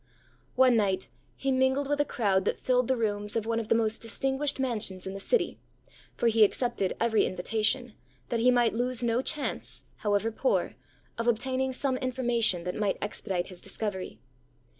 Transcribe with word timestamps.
One 0.55 0.75
night, 0.77 1.09
he 1.35 1.51
mingled 1.51 1.87
with 1.87 2.01
a 2.01 2.05
crowd 2.05 2.43
that 2.45 2.59
filled 2.59 2.87
the 2.87 2.97
rooms 2.97 3.35
of 3.35 3.45
one 3.45 3.59
of 3.59 3.67
the 3.67 3.75
most 3.75 4.01
distinguished 4.01 4.59
mansions 4.59 5.05
in 5.05 5.13
the 5.13 5.19
city; 5.19 5.59
for 6.15 6.25
he 6.25 6.43
accepted 6.43 6.97
every 6.99 7.23
invitation, 7.27 7.93
that 8.29 8.39
he 8.39 8.49
might 8.49 8.73
lose 8.73 9.03
no 9.03 9.21
chance, 9.21 9.83
however 9.97 10.31
poor, 10.31 10.73
of 11.19 11.27
obtaining 11.27 11.71
some 11.71 11.97
information 11.97 12.63
that 12.63 12.73
might 12.73 12.97
expedite 12.99 13.45
his 13.49 13.61
discovery. 13.61 14.17